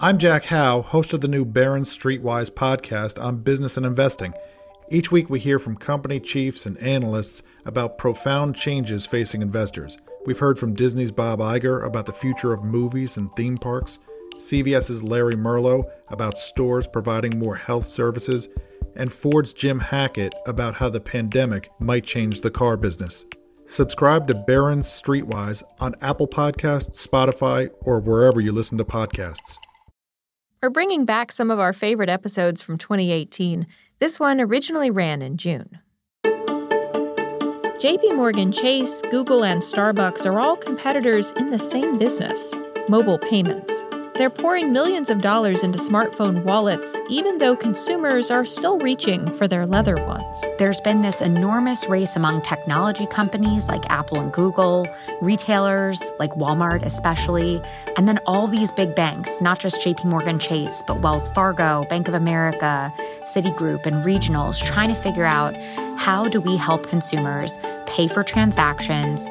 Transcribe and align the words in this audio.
I'm 0.00 0.18
Jack 0.18 0.44
Howe, 0.44 0.82
host 0.82 1.12
of 1.12 1.22
the 1.22 1.26
new 1.26 1.44
Barron's 1.44 1.90
Streetwise 1.90 2.52
podcast 2.52 3.20
on 3.20 3.42
business 3.42 3.76
and 3.76 3.84
investing. 3.84 4.32
Each 4.90 5.10
week, 5.10 5.28
we 5.28 5.40
hear 5.40 5.58
from 5.58 5.74
company 5.74 6.20
chiefs 6.20 6.66
and 6.66 6.78
analysts 6.78 7.42
about 7.64 7.98
profound 7.98 8.54
changes 8.54 9.04
facing 9.04 9.42
investors. 9.42 9.98
We've 10.24 10.38
heard 10.38 10.56
from 10.56 10.76
Disney's 10.76 11.10
Bob 11.10 11.40
Iger 11.40 11.84
about 11.84 12.06
the 12.06 12.12
future 12.12 12.52
of 12.52 12.62
movies 12.62 13.16
and 13.16 13.28
theme 13.32 13.58
parks, 13.58 13.98
CVS's 14.36 15.02
Larry 15.02 15.34
Merlo 15.34 15.90
about 16.10 16.38
stores 16.38 16.86
providing 16.86 17.36
more 17.36 17.56
health 17.56 17.88
services, 17.88 18.46
and 18.94 19.12
Ford's 19.12 19.52
Jim 19.52 19.80
Hackett 19.80 20.32
about 20.46 20.76
how 20.76 20.88
the 20.88 21.00
pandemic 21.00 21.72
might 21.80 22.04
change 22.04 22.40
the 22.40 22.52
car 22.52 22.76
business. 22.76 23.24
Subscribe 23.66 24.28
to 24.28 24.34
Barron's 24.46 24.86
Streetwise 24.86 25.64
on 25.80 25.96
Apple 26.02 26.28
Podcasts, 26.28 27.04
Spotify, 27.04 27.68
or 27.80 27.98
wherever 27.98 28.40
you 28.40 28.52
listen 28.52 28.78
to 28.78 28.84
podcasts. 28.84 29.58
We're 30.60 30.70
bringing 30.70 31.04
back 31.04 31.30
some 31.30 31.52
of 31.52 31.60
our 31.60 31.72
favorite 31.72 32.08
episodes 32.08 32.60
from 32.60 32.78
2018. 32.78 33.64
This 34.00 34.18
one 34.18 34.40
originally 34.40 34.90
ran 34.90 35.22
in 35.22 35.36
June. 35.36 35.78
JP 36.24 38.16
Morgan 38.16 38.50
Chase, 38.50 39.00
Google, 39.08 39.44
and 39.44 39.62
Starbucks 39.62 40.26
are 40.26 40.40
all 40.40 40.56
competitors 40.56 41.32
in 41.36 41.50
the 41.50 41.60
same 41.60 41.96
business 41.96 42.54
mobile 42.88 43.18
payments. 43.18 43.84
They're 44.18 44.30
pouring 44.30 44.72
millions 44.72 45.10
of 45.10 45.20
dollars 45.20 45.62
into 45.62 45.78
smartphone 45.78 46.42
wallets, 46.42 46.98
even 47.08 47.38
though 47.38 47.54
consumers 47.54 48.32
are 48.32 48.44
still 48.44 48.76
reaching 48.80 49.32
for 49.34 49.46
their 49.46 49.64
leather 49.64 49.94
ones. 49.94 50.44
There's 50.58 50.80
been 50.80 51.02
this 51.02 51.20
enormous 51.20 51.88
race 51.88 52.16
among 52.16 52.42
technology 52.42 53.06
companies 53.06 53.68
like 53.68 53.88
Apple 53.88 54.18
and 54.18 54.32
Google, 54.32 54.88
retailers 55.20 56.02
like 56.18 56.32
Walmart, 56.32 56.84
especially, 56.84 57.62
and 57.96 58.08
then 58.08 58.18
all 58.26 58.48
these 58.48 58.72
big 58.72 58.96
banks, 58.96 59.30
not 59.40 59.60
just 59.60 59.80
JP 59.82 60.06
Morgan 60.06 60.40
Chase, 60.40 60.82
but 60.88 61.00
Wells 61.00 61.28
Fargo, 61.28 61.84
Bank 61.88 62.08
of 62.08 62.14
America, 62.14 62.92
Citigroup, 63.22 63.86
and 63.86 64.04
regionals, 64.04 64.60
trying 64.60 64.88
to 64.88 64.96
figure 64.96 65.26
out 65.26 65.56
how 65.96 66.26
do 66.26 66.40
we 66.40 66.56
help 66.56 66.88
consumers 66.88 67.52
pay 67.86 68.08
for 68.08 68.24
transactions 68.24 69.22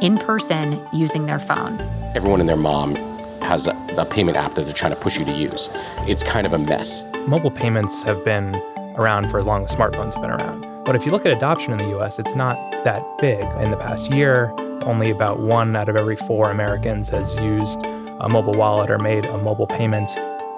in 0.00 0.16
person 0.16 0.80
using 0.92 1.26
their 1.26 1.40
phone. 1.40 1.80
Everyone 2.14 2.38
and 2.38 2.48
their 2.48 2.54
mom 2.56 3.07
has 3.48 3.66
a, 3.66 3.72
a, 3.96 4.04
payment 4.04 4.36
app 4.36 4.52
that 4.54 4.66
they're 4.66 4.74
trying 4.74 4.92
to 4.92 5.00
push 5.00 5.18
you 5.18 5.24
to 5.24 5.32
use. 5.32 5.70
It's 6.06 6.22
kind 6.22 6.46
of 6.46 6.52
a 6.52 6.58
mess. 6.58 7.02
Mobile 7.26 7.50
payments 7.50 8.02
have 8.02 8.22
been 8.22 8.54
around 8.96 9.30
for 9.30 9.38
as 9.38 9.46
long 9.46 9.64
as 9.64 9.74
smartphones 9.74 10.12
have 10.12 10.22
been 10.22 10.30
around. 10.30 10.84
But 10.84 10.94
if 10.94 11.06
you 11.06 11.12
look 11.12 11.24
at 11.24 11.34
adoption 11.34 11.72
in 11.72 11.78
the 11.78 11.98
US, 11.98 12.18
it's 12.18 12.34
not 12.34 12.56
that 12.84 13.02
big. 13.18 13.40
In 13.62 13.70
the 13.70 13.78
past 13.78 14.12
year, 14.12 14.52
only 14.82 15.10
about 15.10 15.40
one 15.40 15.74
out 15.76 15.88
of 15.88 15.96
every 15.96 16.14
four 16.14 16.50
Americans 16.50 17.08
has 17.08 17.34
used 17.36 17.80
a 18.20 18.28
mobile 18.28 18.52
wallet 18.52 18.90
or 18.90 18.98
made 18.98 19.24
a 19.24 19.38
mobile 19.38 19.66
payment. 19.66 20.10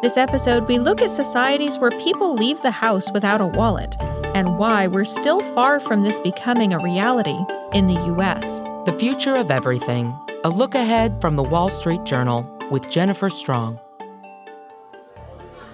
This 0.03 0.17
episode, 0.17 0.67
we 0.67 0.81
look 0.81 1.01
at 1.01 1.11
societies 1.11 1.79
where 1.79 1.93
people 1.93 2.35
leave 2.35 2.61
the 2.63 2.73
house 2.73 3.09
without 3.13 3.41
a 3.41 3.47
wallet 3.47 3.97
and 4.35 4.59
why 4.59 4.89
we're 4.89 5.05
still 5.05 5.39
far 5.55 5.79
from 5.79 6.03
this 6.03 6.19
becoming 6.19 6.73
a 6.73 6.79
reality 6.81 7.39
in 7.73 7.87
the 7.87 8.17
US. 8.17 8.59
The 8.85 8.97
future 8.99 9.37
of 9.37 9.53
everything. 9.53 10.13
A 10.43 10.51
look 10.51 10.75
ahead 10.75 11.21
from 11.21 11.37
the 11.37 11.43
Wall 11.45 11.69
Street 11.69 12.03
Journal 12.05 12.43
with 12.71 12.89
Jennifer 12.91 13.31
Strong. 13.31 13.79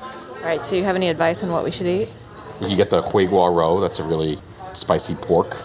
All 0.00 0.42
right, 0.42 0.64
so 0.64 0.77
you 0.77 0.84
have 0.84 0.97
any 0.97 1.08
advice 1.08 1.42
on 1.42 1.50
what 1.50 1.64
we 1.64 1.70
should 1.70 1.86
eat? 1.86 2.08
You 2.61 2.77
get 2.77 2.91
the 2.91 3.03
Hui 3.03 3.27
Guo 3.27 3.55
Rou, 3.55 3.80
that's 3.80 3.98
a 3.98 4.05
really 4.05 4.38
spicy 4.72 5.14
pork. 5.14 5.56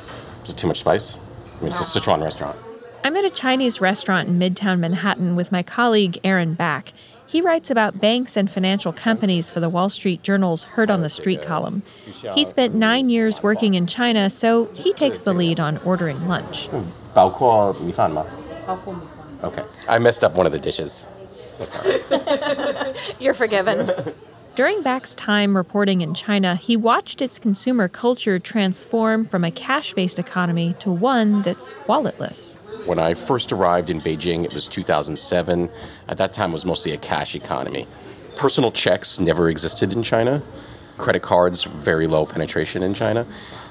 Is 0.43 0.49
it 0.49 0.57
too 0.57 0.67
much 0.67 0.79
spice? 0.79 1.17
I 1.17 1.63
mean, 1.63 1.67
it's 1.71 1.95
a 1.95 1.99
Sichuan 1.99 2.21
restaurant. 2.21 2.57
I'm 3.03 3.15
at 3.15 3.25
a 3.25 3.29
Chinese 3.29 3.79
restaurant 3.79 4.27
in 4.27 4.39
Midtown 4.39 4.79
Manhattan 4.79 5.35
with 5.35 5.51
my 5.51 5.63
colleague 5.63 6.19
Aaron 6.23 6.53
Back. 6.53 6.93
He 7.25 7.39
writes 7.41 7.71
about 7.71 8.01
banks 8.01 8.35
and 8.35 8.51
financial 8.51 8.91
companies 8.91 9.49
for 9.49 9.61
the 9.61 9.69
Wall 9.69 9.87
Street 9.89 10.21
Journal's 10.21 10.65
Heard 10.65 10.91
on 10.91 11.01
the 11.01 11.07
Street 11.09 11.41
column. 11.41 11.81
He 12.35 12.43
spent 12.43 12.75
nine 12.75 13.09
years 13.09 13.41
working 13.41 13.73
in 13.73 13.87
China, 13.87 14.29
so 14.29 14.65
he 14.73 14.91
takes 14.93 15.21
the 15.21 15.33
lead 15.33 15.59
on 15.59 15.77
ordering 15.79 16.27
lunch. 16.27 16.67
Hmm. 16.67 16.83
Okay. 19.43 19.63
I 19.87 19.97
messed 19.97 20.23
up 20.23 20.35
one 20.35 20.45
of 20.45 20.51
the 20.51 20.59
dishes. 20.59 21.05
That's 21.61 21.75
all 21.75 21.83
right. 21.83 22.95
You're 23.19 23.35
forgiven. 23.35 23.91
During 24.55 24.81
Back's 24.81 25.13
time 25.13 25.55
reporting 25.55 26.01
in 26.01 26.13
China, 26.13 26.55
he 26.55 26.75
watched 26.75 27.21
its 27.21 27.37
consumer 27.37 27.87
culture 27.87 28.39
transform 28.39 29.25
from 29.25 29.43
a 29.43 29.51
cash 29.51 29.93
based 29.93 30.17
economy 30.17 30.75
to 30.79 30.91
one 30.91 31.43
that's 31.43 31.73
walletless. 31.87 32.57
When 32.85 32.97
I 32.97 33.13
first 33.13 33.51
arrived 33.51 33.91
in 33.91 34.01
Beijing, 34.01 34.43
it 34.43 34.53
was 34.53 34.67
2007. 34.67 35.69
At 36.07 36.17
that 36.17 36.33
time, 36.33 36.49
it 36.49 36.53
was 36.53 36.65
mostly 36.65 36.93
a 36.93 36.97
cash 36.97 37.35
economy. 37.35 37.87
Personal 38.35 38.71
checks 38.71 39.19
never 39.19 39.49
existed 39.49 39.93
in 39.93 40.01
China. 40.01 40.41
Credit 40.97 41.21
cards, 41.21 41.63
very 41.63 42.07
low 42.07 42.25
penetration 42.25 42.81
in 42.81 42.95
China. 42.95 43.25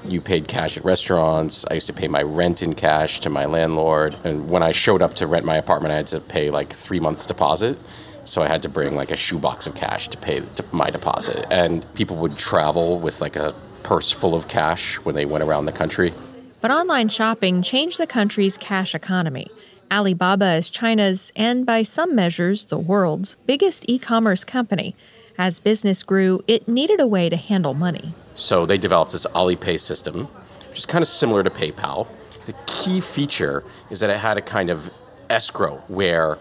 You 0.05 0.21
paid 0.21 0.47
cash 0.47 0.77
at 0.77 0.85
restaurants. 0.85 1.65
I 1.69 1.75
used 1.75 1.87
to 1.87 1.93
pay 1.93 2.07
my 2.07 2.21
rent 2.23 2.63
in 2.63 2.73
cash 2.73 3.19
to 3.21 3.29
my 3.29 3.45
landlord. 3.45 4.15
And 4.23 4.49
when 4.49 4.63
I 4.63 4.71
showed 4.71 5.01
up 5.01 5.13
to 5.15 5.27
rent 5.27 5.45
my 5.45 5.57
apartment, 5.57 5.93
I 5.93 5.97
had 5.97 6.07
to 6.07 6.19
pay 6.19 6.49
like 6.49 6.73
three 6.73 6.99
months' 6.99 7.25
deposit. 7.25 7.77
So 8.25 8.41
I 8.41 8.47
had 8.47 8.61
to 8.63 8.69
bring 8.69 8.95
like 8.95 9.11
a 9.11 9.15
shoebox 9.15 9.67
of 9.67 9.75
cash 9.75 10.07
to 10.09 10.17
pay 10.17 10.41
my 10.71 10.89
deposit. 10.89 11.45
And 11.51 11.85
people 11.93 12.17
would 12.17 12.37
travel 12.37 12.99
with 12.99 13.21
like 13.21 13.35
a 13.35 13.53
purse 13.83 14.11
full 14.11 14.35
of 14.35 14.47
cash 14.47 14.95
when 14.97 15.15
they 15.15 15.25
went 15.25 15.43
around 15.43 15.65
the 15.65 15.71
country. 15.71 16.13
But 16.61 16.71
online 16.71 17.09
shopping 17.09 17.61
changed 17.61 17.97
the 17.97 18.07
country's 18.07 18.57
cash 18.57 18.93
economy. 18.93 19.47
Alibaba 19.91 20.53
is 20.53 20.69
China's, 20.69 21.31
and 21.35 21.65
by 21.65 21.83
some 21.83 22.15
measures, 22.15 22.67
the 22.67 22.77
world's, 22.77 23.35
biggest 23.45 23.83
e 23.87 23.99
commerce 23.99 24.43
company. 24.43 24.95
As 25.37 25.59
business 25.59 26.03
grew, 26.03 26.41
it 26.47 26.67
needed 26.67 26.99
a 26.99 27.07
way 27.07 27.27
to 27.27 27.35
handle 27.35 27.73
money. 27.73 28.13
So 28.35 28.65
they 28.65 28.77
developed 28.77 29.11
this 29.11 29.27
Alipay 29.27 29.79
system, 29.79 30.25
which 30.69 30.79
is 30.79 30.85
kind 30.85 31.01
of 31.01 31.07
similar 31.07 31.43
to 31.43 31.49
PayPal. 31.49 32.07
The 32.45 32.55
key 32.65 33.01
feature 33.01 33.63
is 33.89 33.99
that 33.99 34.09
it 34.09 34.17
had 34.17 34.37
a 34.37 34.41
kind 34.41 34.69
of 34.69 34.89
escrow 35.29 35.83
where 35.87 36.37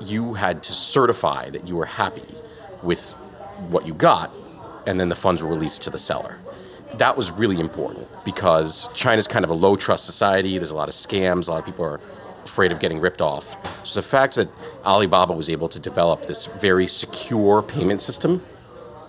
you 0.00 0.34
had 0.34 0.62
to 0.64 0.72
certify 0.72 1.50
that 1.50 1.66
you 1.66 1.76
were 1.76 1.86
happy 1.86 2.34
with 2.82 3.12
what 3.70 3.86
you 3.86 3.94
got, 3.94 4.34
and 4.86 4.98
then 4.98 5.08
the 5.08 5.14
funds 5.14 5.42
were 5.42 5.48
released 5.48 5.82
to 5.82 5.90
the 5.90 5.98
seller. 5.98 6.36
That 6.94 7.16
was 7.16 7.30
really 7.30 7.60
important 7.60 8.08
because 8.24 8.88
China's 8.94 9.28
kind 9.28 9.44
of 9.44 9.50
a 9.50 9.54
low 9.54 9.76
trust 9.76 10.04
society. 10.04 10.58
There's 10.58 10.72
a 10.72 10.76
lot 10.76 10.88
of 10.88 10.94
scams, 10.94 11.48
a 11.48 11.52
lot 11.52 11.60
of 11.60 11.64
people 11.64 11.84
are 11.84 12.00
afraid 12.44 12.72
of 12.72 12.80
getting 12.80 13.00
ripped 13.00 13.22
off. 13.22 13.56
So 13.86 14.00
the 14.00 14.06
fact 14.06 14.34
that 14.34 14.48
Alibaba 14.84 15.32
was 15.32 15.48
able 15.48 15.68
to 15.68 15.78
develop 15.78 16.26
this 16.26 16.46
very 16.46 16.86
secure 16.86 17.62
payment 17.62 18.00
system 18.00 18.42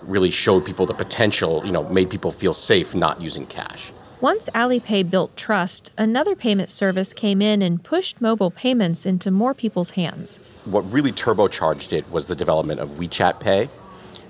really 0.06 0.30
showed 0.30 0.64
people 0.64 0.86
the 0.86 0.94
potential, 0.94 1.62
you 1.64 1.72
know, 1.72 1.88
made 1.88 2.10
people 2.10 2.32
feel 2.32 2.52
safe 2.52 2.94
not 2.94 3.20
using 3.20 3.46
cash. 3.46 3.92
Once 4.20 4.48
Alipay 4.54 5.10
built 5.10 5.36
trust, 5.36 5.90
another 5.98 6.34
payment 6.34 6.70
service 6.70 7.12
came 7.12 7.42
in 7.42 7.60
and 7.60 7.84
pushed 7.84 8.20
mobile 8.20 8.50
payments 8.50 9.04
into 9.04 9.30
more 9.30 9.52
people's 9.52 9.90
hands. 9.90 10.40
What 10.64 10.90
really 10.90 11.12
turbocharged 11.12 11.92
it 11.92 12.10
was 12.10 12.26
the 12.26 12.34
development 12.34 12.80
of 12.80 12.92
WeChat 12.92 13.38
Pay. 13.40 13.68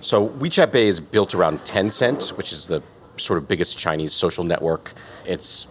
So 0.01 0.31
WeChat 0.31 0.73
Pay 0.73 0.89
is 0.89 0.99
built 0.99 1.35
around 1.35 1.61
Tencent, 1.61 2.37
which 2.37 2.53
is 2.53 2.67
the 2.67 2.83
sort 3.17 3.39
of 3.39 3.47
biggest 3.47 3.79
Chinese 3.79 4.13
social 4.13 4.43
network. 4.43 4.93
It's 5.25 5.69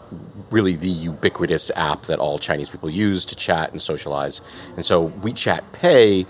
really 0.50 0.76
the 0.76 0.90
ubiquitous 0.90 1.70
app 1.76 2.04
that 2.04 2.20
all 2.20 2.40
Chinese 2.40 2.70
people 2.70 2.90
use 2.90 3.26
to 3.26 3.36
chat 3.36 3.72
and 3.74 3.82
socialize. 3.82 4.40
And 4.76 4.86
so 4.86 5.10
WeChat 5.10 5.64
Pay 5.74 6.26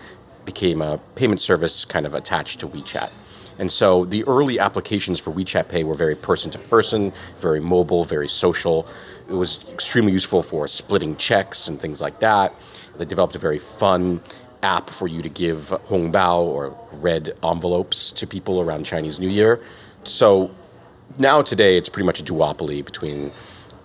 became 0.46 0.82
a 0.82 0.98
payment 1.16 1.42
service 1.42 1.86
kind 1.86 2.06
of 2.06 2.14
attached 2.14 2.60
to 2.62 2.68
WeChat. 2.68 3.12
And 3.60 3.72
so 3.72 4.06
the 4.06 4.24
early 4.26 4.60
applications 4.60 5.20
for 5.20 5.32
WeChat 5.32 5.68
Pay 5.68 5.84
were 5.84 5.94
very 5.94 6.16
person 6.16 6.52
to 6.52 6.60
person, 6.60 7.14
very 7.40 7.60
mobile, 7.60 8.04
very 8.04 8.28
social. 8.28 8.88
It 9.30 9.34
was 9.34 9.64
extremely 9.72 10.12
useful 10.12 10.44
for 10.44 10.68
splitting 10.68 11.16
checks 11.18 11.68
and 11.68 11.80
things 11.80 12.02
like 12.02 12.20
that. 12.20 12.54
They 12.98 13.06
developed 13.06 13.36
a 13.36 13.40
very 13.40 13.60
fun 13.60 14.22
app 14.64 14.90
for 14.90 15.08
you 15.08 15.22
to 15.22 15.30
give 15.30 15.74
hongbao 15.88 16.40
or 16.40 16.78
red 16.94 17.36
envelopes 17.44 18.12
to 18.14 18.26
people 18.26 18.62
around 18.62 18.86
Chinese 18.86 19.20
New 19.20 19.30
Year. 19.30 19.60
So 20.04 20.52
now 21.20 21.42
today 21.42 21.78
it's 21.78 21.90
pretty 21.90 22.06
much 22.06 22.20
a 22.20 22.24
duopoly 22.24 22.84
between 22.84 23.32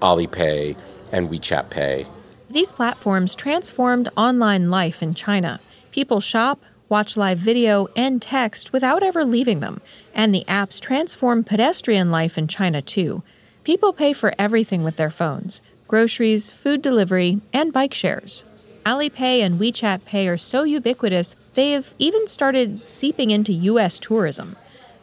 Alipay 0.00 0.76
and 1.12 1.28
WeChat 1.28 1.70
Pay. 1.70 2.06
These 2.50 2.72
platforms 2.72 3.34
transformed 3.34 4.08
online 4.16 4.70
life 4.70 5.02
in 5.02 5.14
China. 5.14 5.60
People 5.90 6.20
shop, 6.20 6.62
watch 6.88 7.17
live 7.17 7.38
video, 7.38 7.88
and 7.96 8.20
text 8.20 8.73
without 8.73 9.02
ever 9.02 9.25
leaving 9.25 9.61
them. 9.61 9.81
And 10.14 10.35
the 10.35 10.44
apps 10.49 10.81
transform 10.81 11.44
pedestrian 11.44 12.11
life 12.11 12.38
in 12.38 12.49
China 12.49 12.82
too. 12.82 13.23
People 13.64 13.93
pay 13.93 14.12
for 14.12 14.35
everything 14.38 14.85
with 14.85 14.96
their 14.96 15.11
phones 15.11 15.62
groceries, 15.87 16.50
food 16.50 16.82
delivery, 16.82 17.40
and 17.52 17.73
bike 17.73 17.94
shares. 17.94 18.44
Alipay 18.85 19.40
and 19.40 19.58
WeChat 19.58 20.05
Pay 20.05 20.29
are 20.29 20.38
so 20.38 20.62
ubiquitous, 20.62 21.35
they 21.55 21.73
have 21.73 21.94
even 21.99 22.26
started 22.26 22.88
seeping 22.88 23.31
into 23.31 23.52
U.S. 23.52 23.99
tourism. 23.99 24.56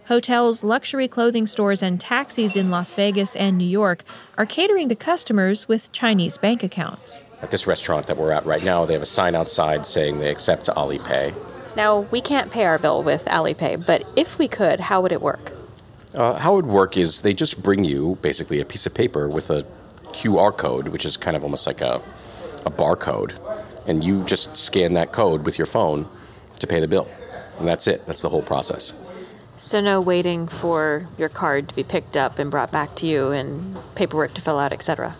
Hotels, 0.07 0.63
luxury 0.63 1.07
clothing 1.07 1.47
stores, 1.47 1.81
and 1.81 1.99
taxis 1.99 2.55
in 2.55 2.69
Las 2.69 2.93
Vegas 2.93 3.35
and 3.35 3.57
New 3.57 3.65
York 3.67 4.03
are 4.37 4.45
catering 4.45 4.89
to 4.89 4.95
customers 4.95 5.67
with 5.67 5.91
Chinese 5.91 6.37
bank 6.37 6.63
accounts. 6.63 7.25
At 7.41 7.51
this 7.51 7.65
restaurant 7.65 8.05
that 8.07 8.17
we're 8.17 8.31
at 8.31 8.45
right 8.45 8.63
now, 8.63 8.85
they 8.85 8.93
have 8.93 9.01
a 9.01 9.07
sign 9.07 9.35
outside 9.35 9.85
saying 9.85 10.19
they 10.19 10.29
accept 10.29 10.67
Alipay. 10.67 11.33
Now, 11.75 12.01
we 12.01 12.21
can't 12.21 12.51
pay 12.51 12.65
our 12.65 12.79
bill 12.79 13.03
with 13.03 13.25
Alipay, 13.25 13.85
but 13.85 14.05
if 14.15 14.37
we 14.39 14.47
could, 14.47 14.79
how 14.79 15.01
would 15.01 15.11
it 15.11 15.21
work? 15.21 15.51
Uh, 16.13 16.35
how 16.35 16.53
it 16.53 16.55
would 16.57 16.67
work 16.67 16.95
is 16.95 17.21
they 17.21 17.33
just 17.33 17.61
bring 17.61 17.83
you 17.83 18.17
basically 18.21 18.61
a 18.61 18.65
piece 18.65 18.85
of 18.85 18.93
paper 18.93 19.27
with 19.27 19.49
a 19.49 19.65
QR 20.13 20.55
code, 20.55 20.87
which 20.87 21.03
is 21.03 21.17
kind 21.17 21.35
of 21.35 21.43
almost 21.43 21.67
like 21.67 21.81
a, 21.81 22.01
a 22.65 22.71
barcode, 22.71 23.33
and 23.85 24.03
you 24.03 24.23
just 24.23 24.55
scan 24.55 24.93
that 24.93 25.11
code 25.11 25.45
with 25.45 25.57
your 25.57 25.65
phone 25.65 26.07
to 26.59 26.67
pay 26.67 26.79
the 26.79 26.87
bill. 26.87 27.09
And 27.59 27.67
that's 27.67 27.87
it. 27.87 28.05
That's 28.05 28.21
the 28.21 28.29
whole 28.29 28.41
process. 28.41 28.93
So, 29.57 29.79
no 29.79 30.01
waiting 30.01 30.47
for 30.47 31.07
your 31.17 31.29
card 31.29 31.69
to 31.69 31.75
be 31.75 31.83
picked 31.83 32.17
up 32.17 32.39
and 32.39 32.51
brought 32.51 32.71
back 32.71 32.95
to 32.95 33.07
you 33.07 33.31
and 33.31 33.77
paperwork 33.95 34.33
to 34.33 34.41
fill 34.41 34.59
out, 34.59 34.73
etc. 34.73 35.15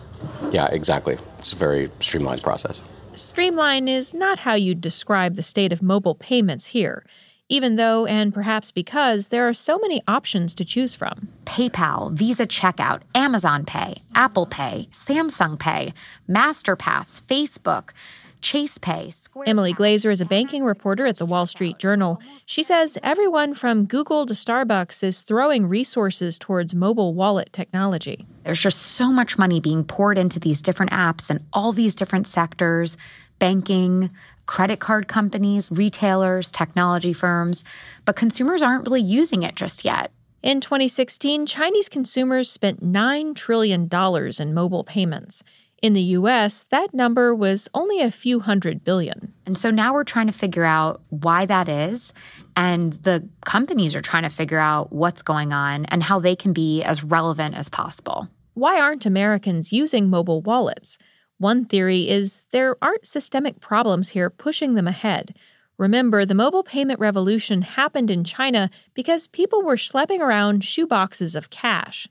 Yeah, 0.50 0.66
exactly. 0.66 1.16
It's 1.38 1.52
a 1.52 1.56
very 1.56 1.90
streamlined 2.00 2.42
process. 2.42 2.82
Streamline 3.16 3.88
is 3.88 4.12
not 4.12 4.40
how 4.40 4.52
you'd 4.52 4.82
describe 4.82 5.36
the 5.36 5.42
state 5.42 5.72
of 5.72 5.80
mobile 5.80 6.14
payments 6.14 6.66
here, 6.66 7.02
even 7.48 7.76
though, 7.76 8.04
and 8.04 8.34
perhaps 8.34 8.70
because, 8.70 9.28
there 9.28 9.48
are 9.48 9.54
so 9.54 9.78
many 9.78 10.02
options 10.06 10.54
to 10.54 10.66
choose 10.66 10.94
from. 10.94 11.28
PayPal, 11.46 12.12
Visa 12.12 12.46
Checkout, 12.46 13.00
Amazon 13.14 13.64
Pay, 13.64 14.02
Apple 14.14 14.44
Pay, 14.44 14.90
Samsung 14.92 15.58
Pay, 15.58 15.94
MasterPass, 16.28 17.22
Facebook. 17.22 17.92
Chase 18.40 18.78
Pay. 18.78 19.10
Square 19.10 19.48
Emily 19.48 19.72
Glazer 19.72 20.10
is 20.10 20.20
a 20.20 20.26
banking 20.26 20.64
reporter 20.64 21.06
at 21.06 21.16
the 21.16 21.26
Wall 21.26 21.46
Street 21.46 21.78
Journal. 21.78 22.20
She 22.44 22.62
says 22.62 22.98
everyone 23.02 23.54
from 23.54 23.86
Google 23.86 24.26
to 24.26 24.34
Starbucks 24.34 25.02
is 25.02 25.22
throwing 25.22 25.66
resources 25.66 26.38
towards 26.38 26.74
mobile 26.74 27.14
wallet 27.14 27.52
technology. 27.52 28.26
There's 28.44 28.60
just 28.60 28.80
so 28.80 29.12
much 29.12 29.38
money 29.38 29.60
being 29.60 29.84
poured 29.84 30.18
into 30.18 30.38
these 30.38 30.62
different 30.62 30.92
apps 30.92 31.30
and 31.30 31.40
all 31.52 31.72
these 31.72 31.96
different 31.96 32.26
sectors 32.26 32.96
banking, 33.38 34.10
credit 34.46 34.80
card 34.80 35.08
companies, 35.08 35.68
retailers, 35.70 36.50
technology 36.50 37.12
firms, 37.12 37.64
but 38.04 38.16
consumers 38.16 38.62
aren't 38.62 38.84
really 38.84 39.02
using 39.02 39.42
it 39.42 39.54
just 39.54 39.84
yet. 39.84 40.10
In 40.42 40.60
2016, 40.60 41.46
Chinese 41.46 41.88
consumers 41.88 42.48
spent 42.48 42.80
$9 42.80 43.34
trillion 43.34 43.88
in 43.90 44.54
mobile 44.54 44.84
payments. 44.84 45.42
In 45.82 45.92
the 45.92 46.02
US, 46.02 46.64
that 46.64 46.94
number 46.94 47.34
was 47.34 47.68
only 47.74 48.00
a 48.00 48.10
few 48.10 48.40
hundred 48.40 48.82
billion. 48.82 49.34
And 49.44 49.58
so 49.58 49.70
now 49.70 49.92
we're 49.92 50.04
trying 50.04 50.26
to 50.26 50.32
figure 50.32 50.64
out 50.64 51.02
why 51.10 51.44
that 51.46 51.68
is. 51.68 52.14
And 52.56 52.94
the 52.94 53.28
companies 53.44 53.94
are 53.94 54.00
trying 54.00 54.22
to 54.22 54.30
figure 54.30 54.58
out 54.58 54.90
what's 54.92 55.22
going 55.22 55.52
on 55.52 55.84
and 55.86 56.02
how 56.02 56.18
they 56.18 56.34
can 56.34 56.52
be 56.52 56.82
as 56.82 57.04
relevant 57.04 57.54
as 57.54 57.68
possible. 57.68 58.28
Why 58.54 58.80
aren't 58.80 59.04
Americans 59.04 59.72
using 59.72 60.08
mobile 60.08 60.40
wallets? 60.40 60.96
One 61.38 61.66
theory 61.66 62.08
is 62.08 62.46
there 62.52 62.76
aren't 62.80 63.06
systemic 63.06 63.60
problems 63.60 64.10
here 64.10 64.30
pushing 64.30 64.74
them 64.74 64.88
ahead. 64.88 65.34
Remember, 65.76 66.24
the 66.24 66.34
mobile 66.34 66.62
payment 66.62 66.98
revolution 66.98 67.60
happened 67.60 68.10
in 68.10 68.24
China 68.24 68.70
because 68.94 69.26
people 69.26 69.62
were 69.62 69.76
schlepping 69.76 70.20
around 70.20 70.62
shoeboxes 70.62 71.36
of 71.36 71.50
cash. 71.50 72.08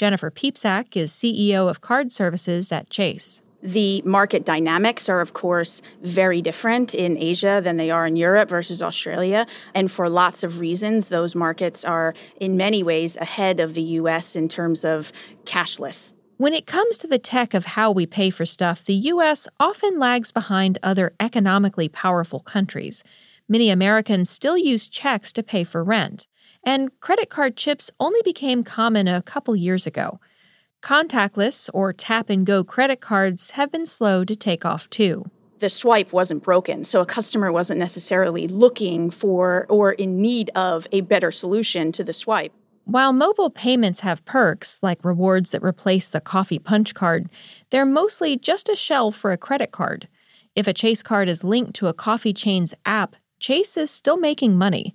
Jennifer 0.00 0.30
Piepszak 0.30 0.96
is 0.96 1.12
CEO 1.12 1.68
of 1.68 1.82
Card 1.82 2.10
Services 2.10 2.72
at 2.72 2.88
Chase. 2.88 3.42
The 3.62 4.00
market 4.06 4.46
dynamics 4.46 5.10
are, 5.10 5.20
of 5.20 5.34
course, 5.34 5.82
very 6.00 6.40
different 6.40 6.94
in 6.94 7.18
Asia 7.18 7.60
than 7.62 7.76
they 7.76 7.90
are 7.90 8.06
in 8.06 8.16
Europe 8.16 8.48
versus 8.48 8.80
Australia. 8.80 9.46
And 9.74 9.92
for 9.92 10.08
lots 10.08 10.42
of 10.42 10.58
reasons, 10.58 11.10
those 11.10 11.34
markets 11.34 11.84
are 11.84 12.14
in 12.40 12.56
many 12.56 12.82
ways 12.82 13.18
ahead 13.18 13.60
of 13.60 13.74
the 13.74 13.82
US 14.00 14.34
in 14.34 14.48
terms 14.48 14.86
of 14.86 15.12
cashless. 15.44 16.14
When 16.38 16.54
it 16.54 16.66
comes 16.66 16.96
to 16.96 17.06
the 17.06 17.18
tech 17.18 17.52
of 17.52 17.66
how 17.66 17.90
we 17.90 18.06
pay 18.06 18.30
for 18.30 18.46
stuff, 18.46 18.86
the 18.86 18.94
US 19.12 19.46
often 19.60 19.98
lags 19.98 20.32
behind 20.32 20.78
other 20.82 21.12
economically 21.20 21.90
powerful 21.90 22.40
countries. 22.40 23.04
Many 23.50 23.68
Americans 23.68 24.30
still 24.30 24.56
use 24.56 24.88
checks 24.88 25.30
to 25.34 25.42
pay 25.42 25.62
for 25.62 25.84
rent 25.84 26.26
and 26.64 26.90
credit 27.00 27.30
card 27.30 27.56
chips 27.56 27.90
only 28.00 28.20
became 28.22 28.64
common 28.64 29.08
a 29.08 29.22
couple 29.22 29.56
years 29.56 29.86
ago. 29.86 30.20
Contactless 30.82 31.68
or 31.74 31.92
tap 31.92 32.30
and 32.30 32.46
go 32.46 32.64
credit 32.64 33.00
cards 33.00 33.52
have 33.52 33.70
been 33.70 33.86
slow 33.86 34.24
to 34.24 34.34
take 34.34 34.64
off 34.64 34.88
too. 34.90 35.30
The 35.58 35.68
swipe 35.68 36.12
wasn't 36.12 36.42
broken, 36.42 36.84
so 36.84 37.02
a 37.02 37.06
customer 37.06 37.52
wasn't 37.52 37.78
necessarily 37.78 38.48
looking 38.48 39.10
for 39.10 39.66
or 39.68 39.92
in 39.92 40.22
need 40.22 40.50
of 40.54 40.86
a 40.90 41.02
better 41.02 41.30
solution 41.30 41.92
to 41.92 42.02
the 42.02 42.14
swipe. 42.14 42.52
While 42.86 43.12
mobile 43.12 43.50
payments 43.50 44.00
have 44.00 44.24
perks, 44.24 44.82
like 44.82 45.04
rewards 45.04 45.50
that 45.50 45.62
replace 45.62 46.08
the 46.08 46.20
coffee 46.20 46.58
punch 46.58 46.94
card, 46.94 47.28
they're 47.68 47.84
mostly 47.84 48.38
just 48.38 48.70
a 48.70 48.74
shell 48.74 49.10
for 49.10 49.32
a 49.32 49.36
credit 49.36 49.70
card. 49.70 50.08
If 50.56 50.66
a 50.66 50.72
Chase 50.72 51.02
card 51.02 51.28
is 51.28 51.44
linked 51.44 51.74
to 51.74 51.88
a 51.88 51.94
coffee 51.94 52.32
chain's 52.32 52.74
app, 52.86 53.14
Chase 53.38 53.76
is 53.76 53.90
still 53.90 54.16
making 54.16 54.56
money. 54.56 54.94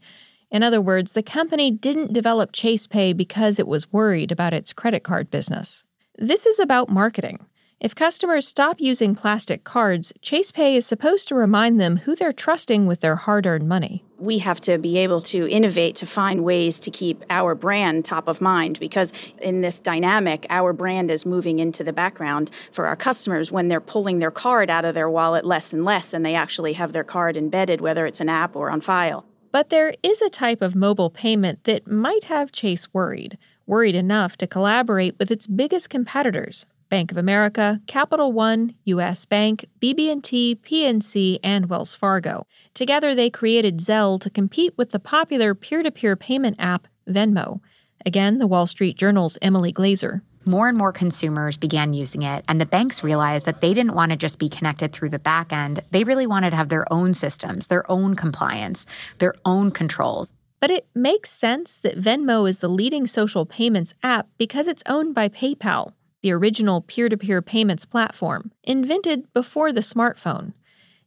In 0.52 0.64
other 0.64 0.82
words, 0.82 1.14
the 1.14 1.24
company 1.24 1.72
didn't 1.72 2.14
develop 2.14 2.52
Chase 2.52 2.88
Pay 2.88 3.14
because 3.14 3.60
it 3.60 3.68
was 3.68 3.92
worried 3.92 4.32
about 4.32 4.54
its 4.54 4.74
credit 4.74 5.04
card 5.04 5.30
business. 5.30 5.84
This 6.18 6.46
is 6.46 6.60
about 6.60 6.90
marketing. 6.90 7.46
If 7.82 7.94
customers 7.94 8.48
stop 8.48 8.78
using 8.80 9.16
plastic 9.16 9.66
cards, 9.66 10.14
Chase 10.22 10.50
Pay 10.50 10.78
is 10.78 10.86
supposed 10.86 11.28
to 11.28 11.36
remind 11.36 11.80
them 11.80 11.98
who 11.98 12.16
they're 12.16 12.32
trusting 12.32 12.88
with 12.88 13.02
their 13.02 13.18
hard 13.18 13.46
earned 13.46 13.68
money. 13.68 14.06
We 14.18 14.40
have 14.40 14.62
to 14.62 14.78
be 14.78 14.98
able 15.00 15.22
to 15.24 15.46
innovate 15.50 15.98
to 15.98 16.06
find 16.06 16.46
ways 16.46 16.80
to 16.80 16.90
keep 16.90 17.22
our 17.30 17.54
brand 17.54 18.06
top 18.06 18.30
of 18.30 18.40
mind 18.40 18.80
because 18.80 19.12
in 19.42 19.60
this 19.60 19.78
dynamic, 19.78 20.48
our 20.50 20.72
brand 20.72 21.12
is 21.12 21.26
moving 21.26 21.60
into 21.60 21.84
the 21.84 21.92
background 21.92 22.50
for 22.72 22.88
our 22.88 22.96
customers 22.96 23.52
when 23.52 23.68
they're 23.68 23.82
pulling 23.82 24.20
their 24.20 24.32
card 24.32 24.70
out 24.70 24.86
of 24.86 24.96
their 24.96 25.10
wallet 25.10 25.46
less 25.46 25.74
and 25.74 25.84
less 25.84 26.14
and 26.14 26.26
they 26.26 26.34
actually 26.34 26.74
have 26.74 26.94
their 26.94 27.04
card 27.04 27.36
embedded, 27.36 27.82
whether 27.82 28.06
it's 28.06 28.22
an 28.22 28.30
app 28.30 28.56
or 28.56 28.72
on 28.72 28.80
file. 28.80 29.26
But 29.56 29.70
there 29.70 29.94
is 30.04 30.22
a 30.22 30.30
type 30.30 30.62
of 30.62 30.76
mobile 30.76 31.10
payment 31.10 31.64
that 31.64 31.88
might 31.88 32.26
have 32.26 32.52
Chase 32.52 32.94
worried, 32.94 33.38
worried 33.66 33.96
enough 33.96 34.36
to 34.40 34.48
collaborate 34.48 35.18
with 35.18 35.32
its 35.32 35.48
biggest 35.48 35.90
competitors, 35.90 36.66
Bank 36.90 37.10
of 37.10 37.16
America, 37.16 37.80
Capital 37.88 38.34
One, 38.34 38.76
US 38.84 39.24
Bank, 39.24 39.64
BB&T, 39.82 40.58
PNC, 40.62 41.40
and 41.42 41.70
Wells 41.70 41.96
Fargo. 41.96 42.46
Together 42.74 43.16
they 43.16 43.30
created 43.30 43.78
Zelle 43.78 44.20
to 44.20 44.30
compete 44.30 44.74
with 44.76 44.90
the 44.90 45.00
popular 45.00 45.56
peer-to-peer 45.56 46.18
payment 46.18 46.58
app 46.60 46.90
Venmo. 47.08 47.62
Again, 48.06 48.40
the 48.40 48.48
Wall 48.48 48.68
Street 48.68 48.98
Journal's 48.98 49.38
Emily 49.42 49.72
Glazer 49.72 50.20
more 50.46 50.68
and 50.68 50.78
more 50.78 50.92
consumers 50.92 51.58
began 51.58 51.94
using 51.94 52.24
it, 52.24 52.46
and 52.48 52.60
the 52.60 52.66
banks 52.66 53.04
realized 53.04 53.46
that 53.46 53.62
they 53.62 53.74
didn't 53.74 53.96
want 53.96 54.12
to 54.12 54.16
just 54.16 54.40
be 54.40 54.50
connected 54.50 54.92
through 54.92 55.10
the 55.10 55.20
back 55.20 55.52
end. 55.52 55.82
They 55.92 56.04
really 56.04 56.28
wanted 56.28 56.52
to 56.52 56.56
have 56.56 56.70
their 56.70 56.92
own 56.92 57.14
systems, 57.14 57.68
their 57.68 57.90
own 57.92 58.16
compliance, 58.16 58.86
their 59.20 59.36
own 59.46 59.72
controls. 59.72 60.34
But 60.60 60.72
it 60.72 60.88
makes 60.96 61.32
sense 61.32 61.78
that 61.80 62.00
Venmo 62.00 62.50
is 62.50 62.60
the 62.60 62.70
leading 62.70 63.08
social 63.08 63.46
payments 63.46 63.94
app 64.02 64.28
because 64.38 64.68
it's 64.68 64.84
owned 64.88 65.14
by 65.14 65.30
PayPal, 65.30 65.94
the 66.22 66.32
original 66.32 66.82
peer 66.82 67.10
to 67.10 67.18
peer 67.18 67.42
payments 67.42 67.86
platform, 67.86 68.52
invented 68.64 69.32
before 69.34 69.72
the 69.72 69.82
smartphone. 69.82 70.54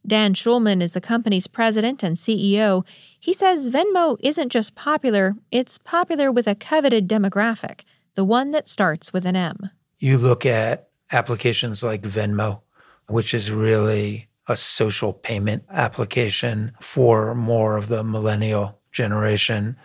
Dan 0.07 0.33
Schulman 0.33 0.81
is 0.81 0.93
the 0.93 1.01
company's 1.01 1.47
president 1.47 2.03
and 2.03 2.15
CEO. 2.15 2.85
He 3.19 3.33
says 3.33 3.67
Venmo 3.67 4.17
isn't 4.21 4.49
just 4.49 4.75
popular, 4.75 5.35
it's 5.51 5.77
popular 5.77 6.31
with 6.31 6.47
a 6.47 6.55
coveted 6.55 7.07
demographic 7.07 7.81
the 8.19 8.25
one 8.25 8.51
that 8.51 8.67
starts 8.67 9.13
with 9.13 9.25
an 9.25 9.37
M. 9.37 9.69
You 9.97 10.17
look 10.17 10.45
at 10.45 10.89
applications 11.09 11.85
like 11.85 12.01
Venmo, 12.01 12.63
which 13.07 13.33
is 13.33 13.49
really 13.49 14.27
a 14.45 14.57
social 14.57 15.13
payment 15.13 15.63
application 15.69 16.73
for 16.81 17.33
more 17.33 17.77
of 17.77 17.87
the 17.87 18.03
millennial 18.03 18.81
generation. 18.91 19.77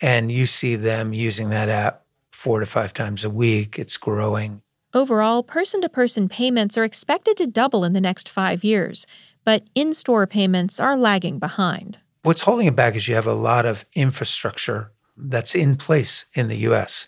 And 0.00 0.32
you 0.32 0.44
see 0.44 0.74
them 0.74 1.12
using 1.12 1.50
that 1.50 1.68
app 1.68 2.02
four 2.32 2.58
to 2.58 2.66
five 2.66 2.92
times 2.92 3.24
a 3.24 3.30
week. 3.30 3.78
It's 3.78 3.96
growing. 3.96 4.60
Overall, 4.92 5.44
person 5.44 5.80
to 5.82 5.88
person 5.88 6.28
payments 6.28 6.76
are 6.76 6.82
expected 6.82 7.36
to 7.36 7.46
double 7.46 7.84
in 7.84 7.92
the 7.92 8.00
next 8.00 8.28
five 8.28 8.64
years, 8.64 9.06
but 9.44 9.62
in 9.76 9.92
store 9.92 10.26
payments 10.26 10.80
are 10.80 10.96
lagging 10.96 11.38
behind. 11.38 12.00
What's 12.24 12.42
holding 12.42 12.66
it 12.66 12.74
back 12.74 12.96
is 12.96 13.06
you 13.06 13.14
have 13.14 13.28
a 13.28 13.34
lot 13.34 13.66
of 13.66 13.84
infrastructure 13.94 14.90
that's 15.16 15.54
in 15.54 15.76
place 15.76 16.26
in 16.34 16.48
the 16.48 16.58
US 16.70 17.06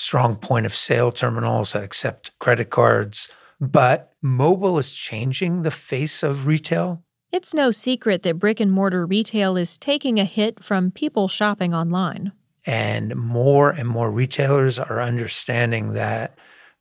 strong 0.00 0.36
point 0.36 0.66
of 0.66 0.74
sale 0.74 1.12
terminals 1.12 1.72
that 1.72 1.84
accept 1.84 2.36
credit 2.38 2.70
cards. 2.70 3.30
But 3.60 4.14
mobile 4.22 4.78
is 4.78 4.94
changing 4.94 5.62
the 5.62 5.70
face 5.70 6.22
of 6.22 6.46
retail. 6.46 7.02
It's 7.30 7.54
no 7.54 7.70
secret 7.70 8.22
that 8.22 8.38
brick 8.38 8.58
and 8.58 8.72
mortar 8.72 9.06
retail 9.06 9.56
is 9.56 9.78
taking 9.78 10.18
a 10.18 10.24
hit 10.24 10.64
from 10.64 10.90
people 10.90 11.28
shopping 11.28 11.74
online. 11.74 12.32
And 12.66 13.14
more 13.14 13.70
and 13.70 13.88
more 13.88 14.10
retailers 14.10 14.78
are 14.78 15.00
understanding 15.00 15.92
that 15.92 16.36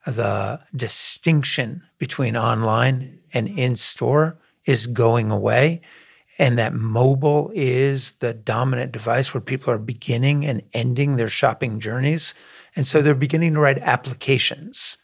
the 0.05 0.59
distinction 0.75 1.83
between 1.97 2.35
online 2.35 3.19
and 3.33 3.47
in 3.47 3.75
store 3.75 4.39
is 4.65 4.87
going 4.87 5.29
away 5.29 5.81
and 6.39 6.57
that 6.57 6.73
mobile 6.73 7.51
is 7.53 8.13
the 8.13 8.33
dominant 8.33 8.93
device 8.93 9.33
where 9.33 9.41
people 9.41 9.73
are 9.73 9.77
beginning 9.77 10.45
and 10.45 10.63
ending 10.73 11.17
their 11.17 11.27
shopping 11.27 11.81
journeys. 11.81 12.33
And 12.79 12.87
so 12.87 13.01
they're 13.01 13.13
beginning 13.13 13.55
to 13.55 13.59
write 13.59 13.79
applications 13.79 14.99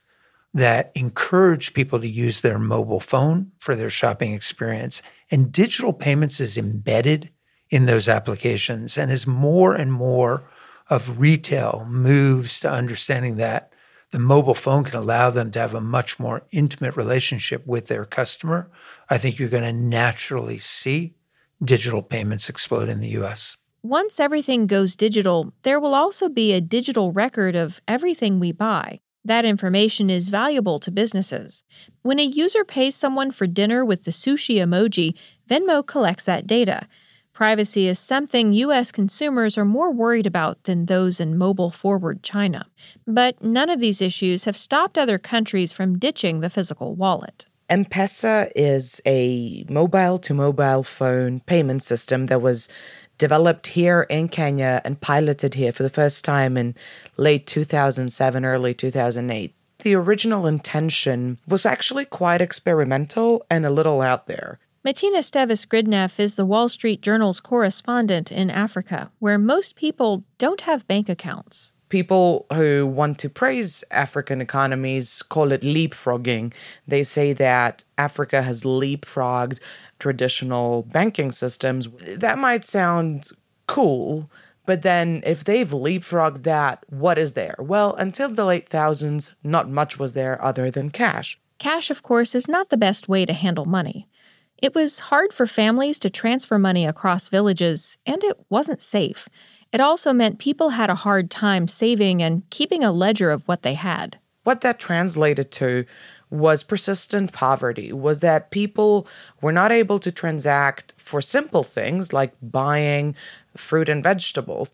that 0.53 0.93
encourage 0.95 1.73
people 1.73 1.99
to 1.99 2.07
use 2.07 2.39
their 2.39 2.57
mobile 2.57 3.01
phone 3.01 3.51
for 3.59 3.75
their 3.75 3.89
shopping 3.89 4.31
experience. 4.31 5.01
And 5.29 5.51
digital 5.51 5.91
payments 5.91 6.39
is 6.39 6.57
embedded 6.57 7.31
in 7.69 7.85
those 7.85 8.07
applications. 8.07 8.97
And 8.97 9.11
as 9.11 9.27
more 9.27 9.75
and 9.75 9.91
more 9.91 10.47
of 10.89 11.19
retail 11.19 11.85
moves 11.89 12.61
to 12.61 12.71
understanding 12.71 13.35
that 13.35 13.73
the 14.11 14.19
mobile 14.19 14.55
phone 14.55 14.85
can 14.85 14.97
allow 14.97 15.29
them 15.29 15.51
to 15.51 15.59
have 15.59 15.75
a 15.75 15.81
much 15.81 16.17
more 16.17 16.47
intimate 16.53 16.95
relationship 16.95 17.67
with 17.67 17.87
their 17.87 18.05
customer, 18.05 18.71
I 19.09 19.17
think 19.17 19.37
you're 19.37 19.49
going 19.49 19.63
to 19.63 19.73
naturally 19.73 20.59
see 20.59 21.15
digital 21.61 22.01
payments 22.01 22.47
explode 22.47 22.87
in 22.87 23.01
the 23.01 23.09
US. 23.21 23.57
Once 23.87 24.19
everything 24.19 24.65
goes 24.65 24.95
digital, 24.95 25.53
there 25.61 25.79
will 25.79 25.93
also 25.93 26.27
be 26.27 26.51
a 26.51 26.59
digital 26.59 27.11
record 27.11 27.55
of 27.55 27.79
everything 27.87 28.39
we 28.39 28.51
buy. 28.51 28.99
That 29.23 29.45
information 29.45 30.09
is 30.09 30.29
valuable 30.29 30.79
to 30.79 30.89
businesses. 30.89 31.61
When 32.01 32.19
a 32.19 32.23
user 32.23 32.65
pays 32.65 32.95
someone 32.95 33.29
for 33.29 33.45
dinner 33.45 33.85
with 33.85 34.05
the 34.05 34.09
sushi 34.09 34.55
emoji, 34.55 35.13
Venmo 35.47 35.85
collects 35.85 36.25
that 36.25 36.47
data. 36.47 36.87
Privacy 37.31 37.87
is 37.87 37.99
something 37.99 38.53
U.S. 38.53 38.91
consumers 38.91 39.55
are 39.55 39.65
more 39.65 39.91
worried 39.91 40.25
about 40.25 40.63
than 40.63 40.87
those 40.87 41.19
in 41.19 41.37
mobile 41.37 41.69
forward 41.69 42.23
China. 42.23 42.65
But 43.05 43.43
none 43.43 43.69
of 43.69 43.79
these 43.79 44.01
issues 44.01 44.45
have 44.45 44.57
stopped 44.57 44.97
other 44.97 45.19
countries 45.19 45.71
from 45.71 45.99
ditching 45.99 46.39
the 46.39 46.49
physical 46.49 46.95
wallet. 46.95 47.45
M 47.67 47.83
Pesa 47.83 48.51
is 48.55 49.01
a 49.07 49.65
mobile 49.69 50.19
to 50.19 50.35
mobile 50.35 50.83
phone 50.83 51.39
payment 51.41 51.81
system 51.81 52.27
that 52.27 52.39
was 52.39 52.69
developed 53.17 53.67
here 53.67 54.05
in 54.09 54.29
Kenya 54.29 54.81
and 54.83 55.01
piloted 55.01 55.53
here 55.53 55.71
for 55.71 55.83
the 55.83 55.89
first 55.89 56.25
time 56.25 56.57
in 56.57 56.75
late 57.17 57.47
2007, 57.47 58.45
early 58.45 58.73
2008. 58.73 59.55
The 59.79 59.95
original 59.95 60.47
intention 60.47 61.39
was 61.47 61.65
actually 61.65 62.05
quite 62.05 62.41
experimental 62.41 63.45
and 63.49 63.65
a 63.65 63.69
little 63.69 64.01
out 64.01 64.27
there. 64.27 64.59
Matina 64.85 65.19
Stevis 65.19 65.67
Gridneff 65.67 66.19
is 66.19 66.35
the 66.35 66.45
Wall 66.45 66.69
Street 66.69 67.01
Journal's 67.01 67.39
correspondent 67.39 68.31
in 68.31 68.51
Africa, 68.51 69.11
where 69.19 69.39
most 69.39 69.75
people 69.75 70.23
don't 70.37 70.61
have 70.61 70.87
bank 70.87 71.09
accounts. 71.09 71.73
People 71.95 72.45
who 72.51 72.85
want 72.85 73.19
to 73.19 73.29
praise 73.29 73.81
African 73.89 74.41
economies 74.41 75.21
call 75.21 75.53
it 75.53 75.61
leapfrogging. 75.61 76.51
They 76.85 77.05
say 77.05 77.31
that 77.31 77.85
Africa 77.97 78.41
has 78.41 78.63
leapfrogged 78.63 79.61
traditional 79.97 80.83
banking 80.83 81.31
systems. 81.31 81.87
That 82.17 82.37
might 82.37 82.65
sound 82.65 83.29
cool, 83.67 84.29
but 84.65 84.81
then 84.81 85.23
if 85.25 85.45
they've 85.45 85.69
leapfrogged 85.69 86.43
that, 86.43 86.83
what 86.89 87.17
is 87.17 87.31
there? 87.31 87.55
Well, 87.59 87.95
until 87.95 88.27
the 88.27 88.43
late 88.43 88.67
thousands, 88.67 89.33
not 89.41 89.69
much 89.69 89.97
was 89.97 90.11
there 90.11 90.43
other 90.43 90.69
than 90.69 90.89
cash. 90.89 91.39
Cash, 91.59 91.89
of 91.89 92.03
course, 92.03 92.35
is 92.35 92.49
not 92.49 92.71
the 92.71 92.75
best 92.75 93.07
way 93.07 93.25
to 93.25 93.31
handle 93.31 93.63
money. 93.63 94.09
It 94.57 94.75
was 94.75 94.99
hard 94.99 95.31
for 95.31 95.47
families 95.47 95.99
to 95.99 96.09
transfer 96.09 96.59
money 96.59 96.85
across 96.85 97.29
villages, 97.29 97.97
and 98.05 98.21
it 98.21 98.37
wasn't 98.49 98.81
safe. 98.81 99.29
It 99.75 99.81
also 99.81 100.13
meant 100.13 100.39
people 100.39 100.69
had 100.69 100.89
a 100.89 100.95
hard 100.95 101.29
time 101.29 101.67
saving 101.67 102.23
and 102.23 102.49
keeping 102.49 102.81
a 102.81 102.93
ledger 102.93 103.29
of 103.29 103.45
what 103.45 103.63
they 103.63 103.73
had. 103.73 104.17
What 104.45 104.61
that 104.61 104.79
translated 104.79 105.51
to 105.51 105.83
was 106.29 106.63
persistent 106.63 107.33
poverty, 107.33 107.91
was 107.91 108.21
that 108.21 108.51
people 108.51 109.05
were 109.41 109.51
not 109.51 109.73
able 109.73 109.99
to 109.99 110.13
transact 110.13 110.93
for 110.95 111.21
simple 111.21 111.63
things 111.63 112.13
like 112.13 112.33
buying 112.41 113.15
fruit 113.57 113.89
and 113.89 114.01
vegetables 114.01 114.71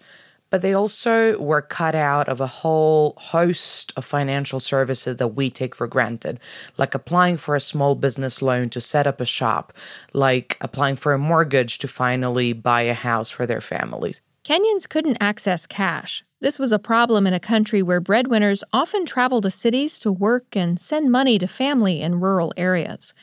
but 0.52 0.62
they 0.62 0.74
also 0.74 1.40
were 1.40 1.62
cut 1.62 1.96
out 1.96 2.28
of 2.28 2.42
a 2.42 2.46
whole 2.46 3.16
host 3.18 3.94
of 3.96 4.04
financial 4.04 4.60
services 4.60 5.16
that 5.16 5.30
we 5.30 5.50
take 5.50 5.74
for 5.74 5.88
granted, 5.88 6.42
like 6.78 6.94
applying 6.94 7.38
for 7.38 7.56
a 7.56 7.60
small 7.62 7.96
business 7.96 8.42
loan 8.42 8.70
to 8.70 8.82
set 8.82 9.08
up 9.08 9.22
a 9.22 9.26
shop, 9.26 9.72
like 10.14 10.58
applying 10.60 10.98
for 10.98 11.14
a 11.14 11.18
mortgage 11.18 11.78
to 11.78 11.88
finally 11.88 12.52
buy 12.52 12.82
a 12.82 12.94
house 12.94 13.30
for 13.30 13.46
their 13.46 13.62
families. 13.62 14.22
Kenyans 14.44 14.90
couldn't 14.90 15.18
access 15.22 15.68
cash. 15.68 16.24
This 16.40 16.58
was 16.58 16.72
a 16.72 16.80
problem 16.80 17.28
in 17.28 17.34
a 17.34 17.40
country 17.40 17.84
where 17.84 18.00
breadwinners 18.00 18.64
often 18.74 19.06
travel 19.06 19.40
to 19.42 19.52
cities 19.52 20.00
to 20.00 20.12
work 20.12 20.56
and 20.56 20.80
send 20.80 21.12
money 21.12 21.38
to 21.38 21.48
family 21.48 22.02
in 22.02 22.20
rural 22.20 22.52
areas. 22.58 23.14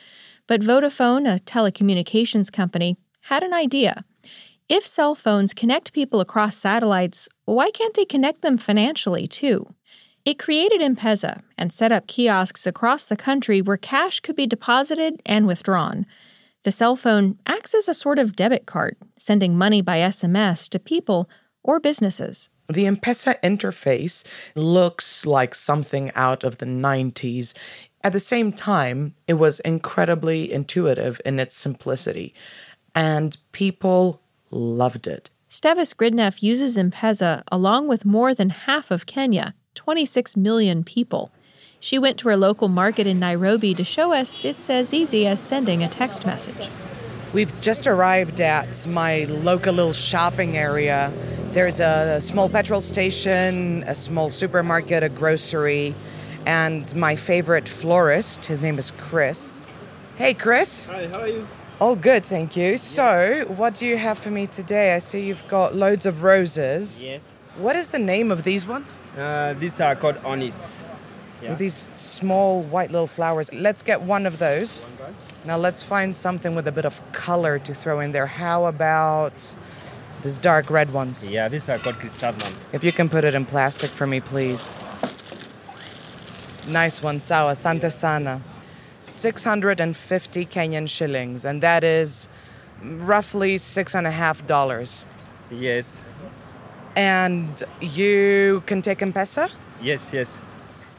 But 0.47 0.61
Vodafone, 0.61 1.27
a 1.27 1.39
telecommunications 1.39 2.49
company, 2.49 2.95
had 3.23 3.43
an 3.43 3.53
idea. 3.53 4.05
If 4.69 4.87
cell 4.87 5.13
phones 5.13 5.53
connect 5.53 5.91
people 5.91 6.21
across 6.21 6.55
satellites, 6.55 7.27
why 7.43 7.69
can't 7.71 7.95
they 7.95 8.05
connect 8.05 8.41
them 8.41 8.57
financially 8.57 9.27
too? 9.27 9.73
It 10.23 10.39
created 10.39 10.81
M-Pesa 10.81 11.41
and 11.57 11.73
set 11.73 11.91
up 11.91 12.07
kiosks 12.07 12.65
across 12.65 13.07
the 13.07 13.17
country 13.17 13.61
where 13.61 13.77
cash 13.77 14.21
could 14.21 14.37
be 14.37 14.47
deposited 14.47 15.21
and 15.25 15.47
withdrawn. 15.47 16.05
The 16.63 16.71
cell 16.73 16.97
phone 16.97 17.39
acts 17.47 17.73
as 17.73 17.87
a 17.87 17.93
sort 17.93 18.19
of 18.19 18.35
debit 18.35 18.65
card, 18.65 18.97
sending 19.17 19.57
money 19.57 19.81
by 19.81 19.99
SMS 19.99 20.67
to 20.69 20.79
people 20.79 21.29
or 21.63 21.79
businesses. 21.79 22.49
The 22.67 22.85
M-Pesa 22.85 23.39
interface 23.41 24.25
looks 24.55 25.25
like 25.25 25.55
something 25.55 26.11
out 26.15 26.43
of 26.43 26.57
the 26.57 26.65
90s. 26.65 27.53
At 28.03 28.11
the 28.11 28.19
same 28.19 28.51
time, 28.51 29.15
it 29.25 29.35
was 29.35 29.61
incredibly 29.61 30.51
intuitive 30.51 31.21
in 31.25 31.39
its 31.39 31.55
simplicity, 31.55 32.33
and 32.93 33.37
people 33.53 34.21
loved 34.51 35.07
it. 35.07 35.29
Stevis 35.49 35.95
Gridneff 35.95 36.43
uses 36.43 36.77
M-Pesa 36.77 37.41
along 37.51 37.87
with 37.87 38.05
more 38.05 38.35
than 38.35 38.49
half 38.49 38.91
of 38.91 39.05
Kenya, 39.05 39.55
26 39.75 40.35
million 40.35 40.83
people. 40.83 41.31
She 41.81 41.97
went 41.97 42.17
to 42.19 42.27
her 42.27 42.35
local 42.35 42.67
market 42.67 43.07
in 43.07 43.19
Nairobi 43.19 43.73
to 43.73 43.83
show 43.83 44.11
us 44.13 44.43
it's 44.43 44.69
as 44.69 44.93
easy 44.93 45.25
as 45.25 45.39
sending 45.39 45.81
a 45.81 45.87
text 45.87 46.25
message. 46.25 46.69
We've 47.33 47.53
just 47.61 47.87
arrived 47.87 48.41
at 48.41 48.85
my 48.87 49.23
local 49.25 49.73
little 49.73 49.93
shopping 49.93 50.57
area. 50.57 51.13
There's 51.51 51.79
a 51.79 52.19
small 52.19 52.49
petrol 52.49 52.81
station, 52.81 53.83
a 53.83 53.95
small 53.95 54.29
supermarket, 54.29 55.03
a 55.03 55.09
grocery, 55.09 55.95
and 56.45 56.93
my 56.95 57.15
favorite 57.15 57.69
florist. 57.69 58.45
His 58.45 58.61
name 58.61 58.77
is 58.77 58.91
Chris. 58.91 59.57
Hey, 60.17 60.33
Chris. 60.33 60.89
Hi, 60.89 61.07
how 61.07 61.21
are 61.21 61.27
you? 61.27 61.47
All 61.79 61.95
good, 61.95 62.25
thank 62.25 62.57
you. 62.57 62.77
So, 62.77 63.45
what 63.55 63.75
do 63.75 63.85
you 63.85 63.95
have 63.95 64.17
for 64.17 64.31
me 64.31 64.47
today? 64.47 64.95
I 64.95 64.99
see 64.99 65.25
you've 65.25 65.47
got 65.47 65.75
loads 65.75 66.05
of 66.05 66.23
roses. 66.23 67.01
Yes. 67.01 67.23
What 67.57 67.77
is 67.77 67.89
the 67.89 67.99
name 67.99 68.31
of 68.31 68.43
these 68.43 68.65
ones? 68.65 68.99
Uh, 69.17 69.53
these 69.53 69.79
are 69.79 69.95
called 69.95 70.17
onis. 70.25 70.83
Yeah. 71.41 71.51
With 71.51 71.59
these 71.59 71.91
small 71.95 72.63
white 72.63 72.91
little 72.91 73.07
flowers. 73.07 73.53
Let's 73.53 73.81
get 73.81 74.01
one 74.01 74.25
of 74.25 74.39
those. 74.39 74.81
Now 75.45 75.57
let's 75.57 75.81
find 75.81 76.15
something 76.15 76.53
with 76.53 76.67
a 76.67 76.71
bit 76.71 76.85
of 76.85 76.99
color 77.13 77.59
to 77.59 77.73
throw 77.73 78.01
in 78.01 78.11
there. 78.11 78.25
How 78.25 78.65
about 78.65 79.55
these 80.21 80.37
dark 80.37 80.69
red 80.69 80.91
ones? 80.91 81.27
Yeah, 81.27 81.47
these 81.47 81.69
are 81.69 81.77
called 81.77 81.95
chrysanthemum. 81.95 82.53
If 82.73 82.83
you 82.83 82.91
can 82.91 83.07
put 83.07 83.23
it 83.23 83.33
in 83.33 83.45
plastic 83.45 83.89
for 83.89 84.05
me, 84.05 84.19
please. 84.19 84.71
Nice 86.67 87.01
one, 87.01 87.19
Sawa, 87.19 87.55
Santa 87.55 87.89
Sana. 87.89 88.41
650 89.01 90.45
Kenyan 90.45 90.87
shillings, 90.87 91.45
and 91.45 91.63
that 91.63 91.83
is 91.83 92.29
roughly 92.83 93.57
six 93.57 93.95
and 93.95 94.05
a 94.05 94.11
half 94.11 94.45
dollars. 94.45 95.05
Yes. 95.49 96.01
And 96.95 97.63
you 97.81 98.61
can 98.65 98.81
take 98.81 99.01
M-Pesa? 99.01 99.49
Yes, 99.81 100.11
yes. 100.13 100.41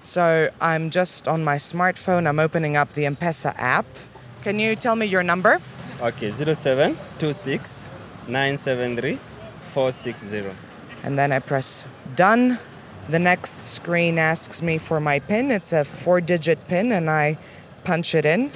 So 0.02 0.50
I'm 0.60 0.90
just 0.90 1.28
on 1.28 1.44
my 1.44 1.56
smartphone, 1.56 2.26
I'm 2.26 2.38
opening 2.38 2.76
up 2.76 2.92
the 2.94 3.06
M-Pesa 3.06 3.54
app. 3.56 3.86
Can 4.42 4.58
you 4.58 4.74
tell 4.74 4.96
me 4.96 5.06
your 5.06 5.22
number? 5.22 5.60
Okay, 6.00 6.30
0726 6.30 7.90
973 8.26 9.18
460. 9.62 10.50
And 11.02 11.18
then 11.18 11.32
I 11.32 11.38
press 11.38 11.84
done. 12.16 12.58
The 13.08 13.18
next 13.18 13.74
screen 13.74 14.18
asks 14.18 14.62
me 14.62 14.78
for 14.78 15.00
my 15.00 15.18
PIN. 15.20 15.50
It's 15.50 15.72
a 15.72 15.84
four 15.84 16.20
digit 16.20 16.66
PIN, 16.68 16.92
and 16.92 17.10
I 17.10 17.36
punch 17.84 18.14
it 18.14 18.24
in, 18.24 18.52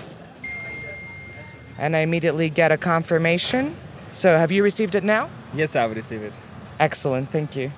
and 1.79 1.97
I 1.97 2.01
immediately 2.01 2.51
get 2.51 2.71
a 2.71 2.77
confirmation. 2.77 3.75
So, 4.13 4.39
have 4.39 4.53
you 4.53 4.63
received 4.63 4.95
it 4.95 5.03
now? 5.03 5.29
Yes, 5.55 5.75
I've 5.75 5.95
received 5.95 6.25
it. 6.25 6.35
Excellent, 6.79 7.31
thank 7.31 7.57
you. 7.57 7.73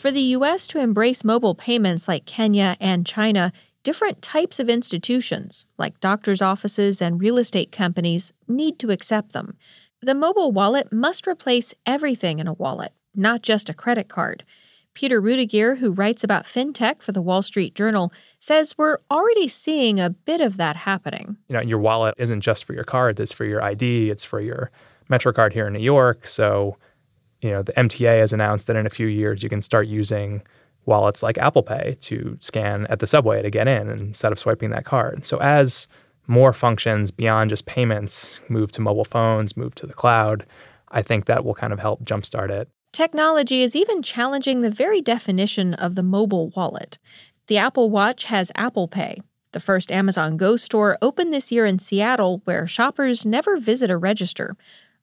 For 0.00 0.10
the 0.10 0.32
U.S. 0.38 0.66
to 0.68 0.78
embrace 0.78 1.24
mobile 1.24 1.54
payments 1.54 2.08
like 2.08 2.24
Kenya 2.24 2.74
and 2.80 3.04
China, 3.04 3.52
different 3.82 4.22
types 4.22 4.58
of 4.58 4.70
institutions, 4.70 5.66
like 5.76 6.00
doctors' 6.00 6.40
offices 6.40 7.02
and 7.02 7.20
real 7.20 7.36
estate 7.36 7.70
companies, 7.70 8.32
need 8.48 8.78
to 8.78 8.90
accept 8.90 9.34
them. 9.34 9.58
The 10.00 10.14
mobile 10.14 10.52
wallet 10.52 10.90
must 10.90 11.26
replace 11.26 11.74
everything 11.84 12.38
in 12.38 12.46
a 12.46 12.54
wallet, 12.54 12.94
not 13.14 13.42
just 13.42 13.68
a 13.68 13.74
credit 13.74 14.08
card. 14.08 14.42
Peter 14.94 15.20
Rudegeair, 15.20 15.76
who 15.76 15.90
writes 15.92 16.24
about 16.24 16.46
fintech 16.46 17.02
for 17.02 17.12
the 17.12 17.20
Wall 17.20 17.42
Street 17.42 17.74
Journal, 17.74 18.10
says 18.38 18.78
we're 18.78 19.00
already 19.10 19.48
seeing 19.48 20.00
a 20.00 20.08
bit 20.08 20.40
of 20.40 20.56
that 20.56 20.76
happening. 20.76 21.36
You 21.48 21.56
know, 21.56 21.60
your 21.60 21.78
wallet 21.78 22.14
isn't 22.16 22.40
just 22.40 22.64
for 22.64 22.72
your 22.72 22.84
cards, 22.84 23.20
it's 23.20 23.32
for 23.32 23.44
your 23.44 23.62
ID, 23.62 24.08
it's 24.08 24.24
for 24.24 24.40
your 24.40 24.70
MetroCard 25.10 25.52
here 25.52 25.66
in 25.66 25.74
New 25.74 25.80
York. 25.80 26.26
So, 26.26 26.78
you 27.42 27.50
know, 27.50 27.62
the 27.62 27.72
MTA 27.72 28.20
has 28.20 28.32
announced 28.32 28.66
that 28.66 28.76
in 28.76 28.86
a 28.86 28.90
few 28.90 29.06
years 29.06 29.42
you 29.42 29.48
can 29.48 29.62
start 29.62 29.86
using 29.86 30.42
wallets 30.86 31.22
like 31.22 31.38
Apple 31.38 31.62
Pay 31.62 31.96
to 32.00 32.36
scan 32.40 32.86
at 32.86 32.98
the 32.98 33.06
subway 33.06 33.42
to 33.42 33.50
get 33.50 33.68
in 33.68 33.88
instead 33.88 34.32
of 34.32 34.38
swiping 34.38 34.70
that 34.70 34.84
card. 34.84 35.24
So 35.24 35.38
as 35.38 35.88
more 36.26 36.52
functions 36.52 37.10
beyond 37.10 37.50
just 37.50 37.66
payments 37.66 38.40
move 38.48 38.72
to 38.72 38.80
mobile 38.80 39.04
phones, 39.04 39.56
move 39.56 39.74
to 39.76 39.86
the 39.86 39.92
cloud, 39.92 40.46
I 40.90 41.02
think 41.02 41.26
that 41.26 41.44
will 41.44 41.54
kind 41.54 41.72
of 41.72 41.78
help 41.78 42.04
jumpstart 42.04 42.50
it. 42.50 42.68
Technology 42.92 43.62
is 43.62 43.76
even 43.76 44.02
challenging 44.02 44.60
the 44.60 44.70
very 44.70 45.00
definition 45.00 45.74
of 45.74 45.94
the 45.94 46.02
mobile 46.02 46.50
wallet. 46.56 46.98
The 47.46 47.58
Apple 47.58 47.90
Watch 47.90 48.24
has 48.24 48.50
Apple 48.56 48.88
Pay. 48.88 49.20
The 49.52 49.60
first 49.60 49.90
Amazon 49.90 50.36
Go 50.36 50.56
store 50.56 50.98
opened 51.02 51.32
this 51.32 51.50
year 51.50 51.66
in 51.66 51.78
Seattle, 51.78 52.42
where 52.44 52.66
shoppers 52.66 53.26
never 53.26 53.56
visit 53.56 53.90
a 53.90 53.96
register. 53.96 54.56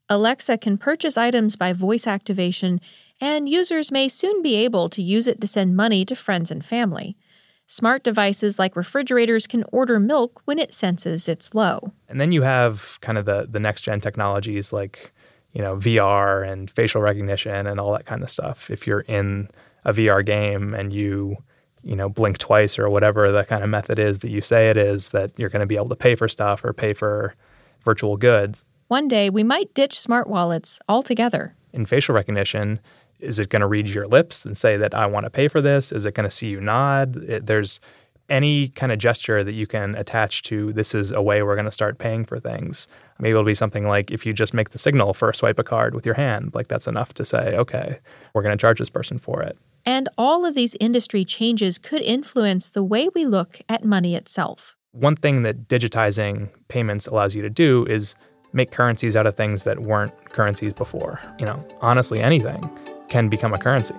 Alexa 0.09 0.57
can 0.57 0.77
purchase 0.77 1.17
items 1.17 1.55
by 1.55 1.73
voice 1.73 2.07
activation, 2.07 2.79
and 3.19 3.49
users 3.49 3.91
may 3.91 4.07
soon 4.07 4.41
be 4.41 4.55
able 4.55 4.87
to 4.89 5.01
use 5.01 5.27
it 5.27 5.41
to 5.41 5.47
send 5.47 5.75
money 5.75 6.05
to 6.05 6.15
friends 6.15 6.49
and 6.49 6.63
family. 6.63 7.17
Smart 7.65 8.03
devices 8.03 8.57
like 8.57 8.77
refrigerators 8.77 9.47
can 9.47 9.65
order 9.73 9.99
milk 9.99 10.41
when 10.45 10.57
it 10.57 10.73
senses 10.73 11.27
it's 11.27 11.53
low. 11.53 11.91
And 12.07 12.21
then 12.21 12.31
you 12.31 12.41
have 12.43 12.97
kind 13.01 13.17
of 13.17 13.25
the, 13.25 13.45
the 13.49 13.59
next 13.59 13.81
gen 13.81 13.99
technologies 13.99 14.71
like, 14.71 15.11
you 15.51 15.61
know, 15.61 15.75
VR 15.75 16.49
and 16.49 16.71
facial 16.71 17.01
recognition 17.01 17.67
and 17.67 17.77
all 17.77 17.91
that 17.91 18.05
kind 18.05 18.23
of 18.23 18.29
stuff. 18.29 18.71
If 18.71 18.87
you're 18.87 19.01
in 19.01 19.49
a 19.83 19.91
VR 19.91 20.25
game 20.25 20.73
and 20.73 20.93
you, 20.93 21.35
you 21.83 21.97
know, 21.97 22.07
blink 22.07 22.37
twice 22.37 22.79
or 22.79 22.89
whatever 22.89 23.33
the 23.33 23.43
kind 23.43 23.63
of 23.63 23.69
method 23.69 23.99
is 23.99 24.19
that 24.19 24.29
you 24.29 24.39
say 24.39 24.69
it 24.69 24.77
is, 24.77 25.09
that 25.09 25.31
you're 25.35 25.49
going 25.49 25.59
to 25.59 25.65
be 25.65 25.75
able 25.75 25.89
to 25.89 25.95
pay 25.97 26.15
for 26.15 26.29
stuff 26.29 26.63
or 26.63 26.71
pay 26.71 26.93
for 26.93 27.35
virtual 27.83 28.15
goods. 28.15 28.63
One 28.87 29.09
day 29.09 29.29
we 29.29 29.43
might 29.43 29.73
ditch 29.73 29.99
smart 29.99 30.29
wallets 30.29 30.79
altogether. 30.87 31.55
In 31.73 31.85
facial 31.85 32.15
recognition, 32.15 32.79
is 33.19 33.37
it 33.37 33.49
going 33.49 33.59
to 33.59 33.67
read 33.67 33.89
your 33.89 34.07
lips 34.07 34.45
and 34.45 34.57
say 34.57 34.77
that 34.77 34.93
I 34.93 35.05
want 35.07 35.25
to 35.25 35.29
pay 35.29 35.49
for 35.49 35.59
this? 35.59 35.91
Is 35.91 36.05
it 36.05 36.13
going 36.13 36.23
to 36.23 36.33
see 36.33 36.47
you 36.47 36.61
nod? 36.61 37.17
It, 37.17 37.47
there's 37.47 37.81
any 38.29 38.69
kind 38.69 38.93
of 38.93 38.97
gesture 38.97 39.43
that 39.43 39.53
you 39.53 39.67
can 39.67 39.95
attach 39.95 40.43
to 40.43 40.71
this 40.71 40.95
is 40.95 41.11
a 41.11 41.21
way 41.21 41.43
we're 41.43 41.55
going 41.55 41.65
to 41.65 41.71
start 41.71 41.97
paying 41.97 42.23
for 42.23 42.39
things. 42.39 42.87
Maybe 43.19 43.31
it'll 43.31 43.43
be 43.43 43.53
something 43.53 43.87
like 43.87 44.09
if 44.09 44.25
you 44.25 44.31
just 44.31 44.53
make 44.53 44.69
the 44.69 44.77
signal 44.77 45.13
for 45.13 45.29
a 45.29 45.35
swipe 45.35 45.59
a 45.59 45.63
card 45.65 45.93
with 45.93 46.05
your 46.05 46.15
hand, 46.15 46.51
like 46.53 46.69
that's 46.69 46.87
enough 46.87 47.13
to 47.15 47.25
say, 47.25 47.55
okay, 47.57 47.99
we're 48.33 48.41
going 48.41 48.57
to 48.57 48.61
charge 48.61 48.79
this 48.79 48.89
person 48.89 49.17
for 49.17 49.41
it. 49.41 49.57
And 49.85 50.07
all 50.17 50.45
of 50.45 50.55
these 50.55 50.75
industry 50.79 51.25
changes 51.25 51.77
could 51.77 52.01
influence 52.01 52.69
the 52.69 52.83
way 52.83 53.09
we 53.13 53.25
look 53.25 53.59
at 53.67 53.83
money 53.83 54.15
itself. 54.15 54.77
One 54.93 55.17
thing 55.17 55.43
that 55.43 55.67
digitizing 55.67 56.49
payments 56.69 57.05
allows 57.05 57.35
you 57.35 57.41
to 57.41 57.49
do 57.49 57.85
is 57.85 58.15
make 58.57 58.71
currencies 58.71 59.15
out 59.15 59.25
of 59.25 59.37
things 59.37 59.63
that 59.63 59.79
weren't 59.79 60.13
currencies 60.25 60.73
before. 60.73 61.21
You 61.39 61.45
know, 61.45 61.65
honestly, 61.79 62.19
anything 62.19 62.69
can 63.07 63.29
become 63.29 63.53
a 63.53 63.57
currency. 63.57 63.95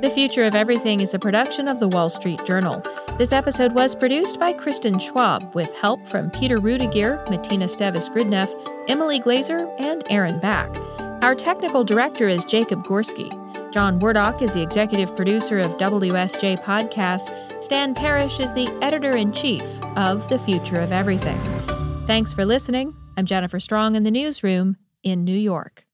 The 0.00 0.10
Future 0.12 0.44
of 0.44 0.54
Everything 0.54 1.00
is 1.00 1.14
a 1.14 1.18
production 1.18 1.68
of 1.68 1.78
the 1.78 1.88
Wall 1.88 2.10
Street 2.10 2.44
Journal. 2.44 2.82
This 3.16 3.32
episode 3.32 3.72
was 3.72 3.94
produced 3.94 4.40
by 4.40 4.52
Kristen 4.52 4.98
Schwab 4.98 5.54
with 5.54 5.72
help 5.76 6.06
from 6.08 6.30
Peter 6.30 6.58
Rudegeair, 6.58 7.24
Matina 7.28 7.68
Stevis 7.70 8.12
Gridneff, 8.12 8.52
Emily 8.88 9.20
Glazer, 9.20 9.72
and 9.78 10.02
Aaron 10.10 10.40
Back. 10.40 10.76
Our 11.22 11.34
technical 11.34 11.84
director 11.84 12.28
is 12.28 12.44
Jacob 12.44 12.84
Gorski. 12.84 13.30
John 13.72 13.98
Wardock 13.98 14.42
is 14.42 14.52
the 14.52 14.62
executive 14.62 15.16
producer 15.16 15.58
of 15.58 15.72
WSJ 15.78 16.62
Podcasts. 16.62 17.64
Stan 17.64 17.94
Parish 17.94 18.40
is 18.40 18.52
the 18.52 18.68
editor 18.82 19.16
in 19.16 19.32
chief 19.32 19.64
of 19.96 20.28
The 20.28 20.38
Future 20.38 20.80
of 20.80 20.92
Everything. 20.92 21.38
Thanks 22.06 22.32
for 22.32 22.44
listening. 22.44 22.94
I'm 23.16 23.26
Jennifer 23.26 23.60
Strong 23.60 23.94
in 23.94 24.02
the 24.02 24.10
newsroom 24.10 24.76
in 25.04 25.24
New 25.24 25.36
York. 25.36 25.86